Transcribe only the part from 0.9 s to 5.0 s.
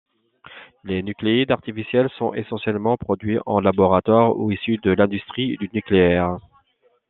nucléides artificiels sont essentiellement produits en laboratoire ou issus de